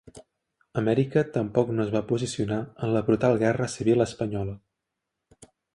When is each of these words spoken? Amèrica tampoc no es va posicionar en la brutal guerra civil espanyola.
Amèrica 0.81 1.23
tampoc 1.35 1.69
no 1.77 1.85
es 1.85 1.93
va 1.97 2.03
posicionar 2.13 2.59
en 2.87 2.97
la 2.97 3.07
brutal 3.11 3.41
guerra 3.47 3.71
civil 3.79 4.07
espanyola. 4.11 4.61